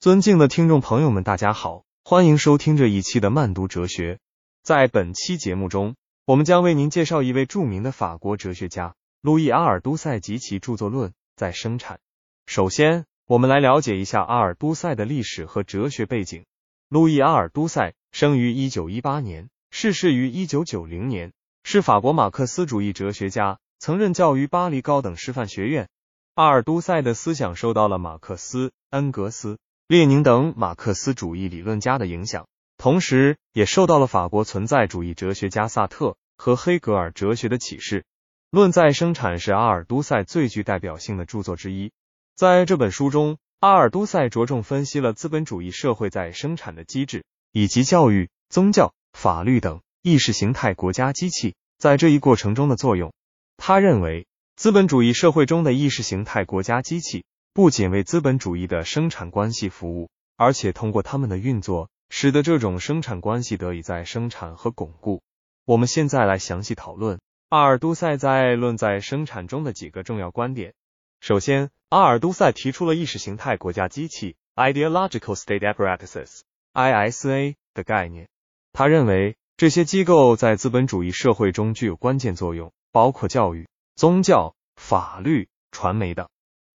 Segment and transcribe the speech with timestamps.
[0.00, 4.18] 尊敬的听众朋友们，大家好，欢迎收听这一期的慢读哲学。
[4.62, 11.98] 在本期节目中，我们将为您介绍一位著名的法国哲学家路易阿尔都塞及其著作《论在生产》。
[12.46, 16.46] 首先，我们来了解一下阿尔都塞的历史和哲学背景。
[16.88, 25.90] 路易阿尔都塞生于一九一八年，逝世于一九九零年，是法国马克思主义哲学家，曾任教于巴黎高等师范学院。
[26.36, 29.58] 阿尔都塞的思想受到了马克思、恩格斯。
[29.90, 32.46] 列宁等马克思主义理论家的影响，
[32.78, 38.02] 同时也受到了法国存在主义哲学家萨特和黑格尔哲学的启示。
[38.52, 41.90] 《论在生产》是阿尔都塞最具代表性的著作之一。
[42.36, 53.12] 在这本书中，阿尔都塞着重分析了资本主义社会在生产的机制，以及教育、宗教、法律等意识形态国家机器在这一过程中的作用。
[53.56, 57.24] 他认为，资本主义社会中的意识形态国家机器。
[57.52, 65.20] 不仅为资本主义的生产关系服务，而且通过他们的运作，使得这种生产关系得以再生产和巩固。
[65.64, 70.74] 我们现在来详细讨论阿尔都塞在《论在生产》中的几个重要观点。
[71.20, 78.28] 首先，阿尔都塞提出了意识形态国家机器 （Ideological State Apparatuses，ISA） 的概念。
[78.72, 86.28] 他认为这些机构在资本主义社会中具有关键作用，包括教育、宗教、法律、传媒等。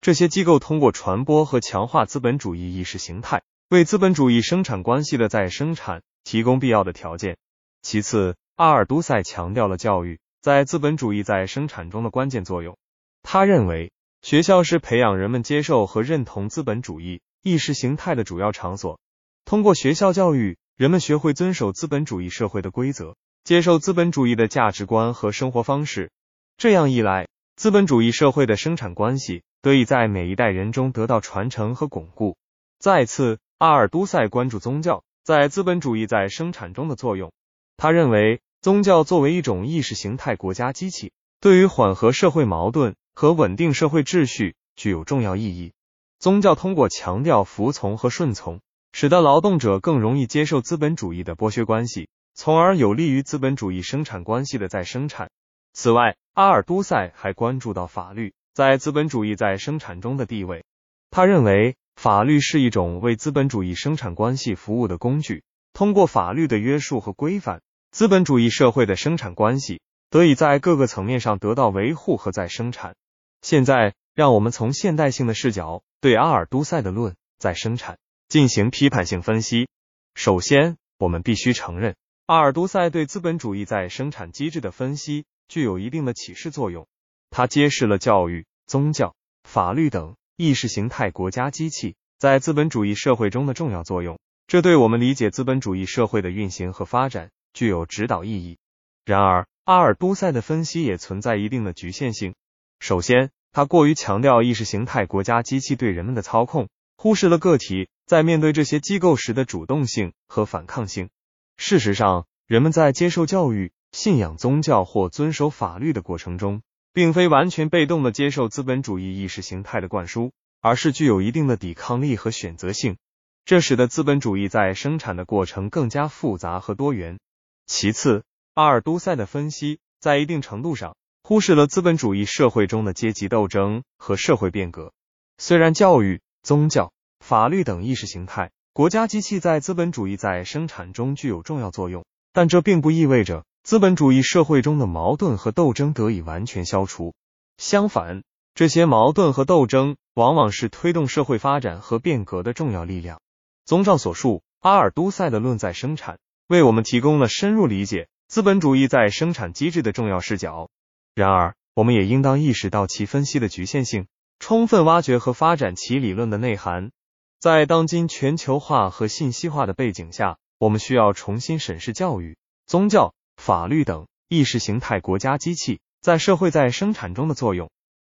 [0.05, 7.37] 这些机构通过传播和强化资本主义意识形态，为资本主义生产关系的再生产提供必要的条件。
[7.81, 12.77] 其次，阿尔都塞强调了教育在资本主义再生产中的关键作用。
[13.23, 18.99] 他认为，学校是培养人们接受和认同资本主义意识形态的主要场所。
[19.43, 26.11] 通过学校教育，人们学会遵守资本主义社会的规则，接受资本主义的价值观和生活方式。
[26.59, 29.41] 这样一来，资本主义社会的生产关系。
[29.65, 32.37] 得以在每一代人中得到传承和巩固。
[32.77, 37.31] 再次，阿尔都塞关注宗教在资本主义在生产中的作用。
[37.75, 45.73] 他认为，宗教作为一种意识形态国家机器，对于缓和社会矛盾和稳定社会秩序具有重要意义。
[46.19, 48.61] 宗教通过强调服从和顺从，
[48.91, 55.31] 使得劳动者更容易接受资本主义的剥削关系，从而有利于资本主义生产关系的再生产。
[55.73, 58.35] 此外，阿尔都塞还关注到法律。
[58.55, 60.63] 在资本主义在生产中的地位，
[61.11, 65.43] 他认为法律是一种为资本主义生产关系服务的工具。
[65.73, 67.61] 通过法律的约束和规范，
[67.91, 72.95] 资本主义社会的生产关系得以在各个层面上得到维护和再生产。
[73.41, 77.97] 现在，让我们从现代性的视角对阿尔都塞的论在生产
[78.29, 79.67] 进行批判性分析。
[80.13, 86.87] 首先，我们必须承认，阿尔都塞对资本主义在生产机制的分析具有一定的启示作用。
[87.35, 89.13] 他揭示了教育、宗教、
[89.43, 98.57] 法律等意识形态国家机器在资本主义社会中的重要作用，这对我们理解资本主义社会的运行和发展具有指导意义。
[99.03, 102.35] 然而，阿尔都塞的分析也存在一定的局限性。
[102.79, 111.09] 首先，他过于强调意识形态国家机器对人们的操控，忽视了个体在面对这些机构时的主动性和反抗性。
[111.57, 116.61] 事实上，人们在接受教育、信仰宗教或遵守法律的过程中，
[116.95, 122.95] 并非完全被动的接受资本主义意识形态的灌输，而是具有一定的抵抗力和选择性，
[123.43, 127.19] 这使得资本主义在生产的过程更加复杂和多元。
[127.65, 128.23] 其次，
[128.53, 134.93] 阿尔都塞的分析在一定程度上忽视了资本主义社会中的阶级斗争和社会变革。
[135.37, 143.43] 虽然教育、宗教、法律等意识形态国家机器在资本主义在生产中具有重要作用，但这并不意味着。
[143.65, 147.15] 资本主义社会中的矛盾和斗争得以完全消除。
[147.57, 148.21] 相反，
[148.53, 153.19] 这些矛盾和斗争往往是推动社会发展和变革的重要力量。
[153.65, 156.15] 综上所述，阿尔都塞的《论在生产》
[156.47, 160.69] 为我们提供了深入理解资本主义在生产机制的重要视角。
[161.15, 164.05] 然而，我们也应当意识到其分析的局限性，
[164.37, 166.91] 充分挖掘和发展其理论的内涵。
[167.39, 172.37] 在当今全球化和信息化的背景下，我们需要重新审视教育、
[172.67, 173.15] 宗教。
[173.37, 177.69] 法律等意识形态国家机器在社会在生产中的作用，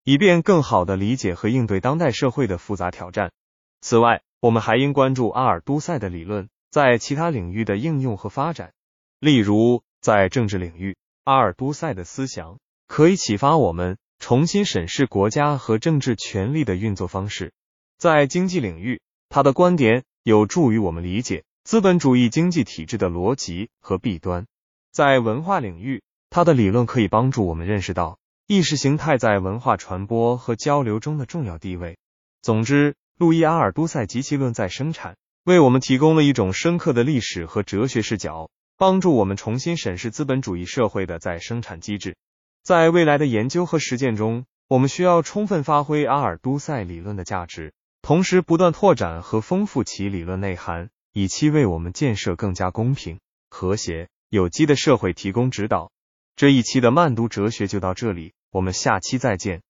[0.04, 3.30] 以便更好的理解和应对当代社会的复杂挑战。
[3.80, 8.72] 此外，我们还应关注阿尔都塞的理论在其他领域的应用和发展。
[9.18, 17.50] 例如，在政治领域，阿尔都塞的思想可以启发我们重新审视国家和政治权力的运作方式；
[17.98, 24.46] 在经济领域，他的观点有助于我们理解资本主义经济体制的逻辑和弊端。
[24.92, 31.96] 在文化领域，他的理论可以帮助我们认识到意识形态在文化传播和交流中的重要地位。
[32.42, 42.16] 总之，路易·阿尔都塞及其论在生产，为我们提供了一种深刻的历史和哲学视角，帮助我们重新审视资本主义社会的再生产机制。
[42.64, 47.72] 在未来的研究和实践中，我们需要充分发挥阿尔都塞理论的价值，
[48.02, 53.20] 同时不断拓展和丰富其理论内涵，以期为我们建设更加公平、
[53.50, 55.90] 和谐、有机的社会提供指导。
[56.36, 59.62] 这一期的慢读哲学就到这里，我们下期再见。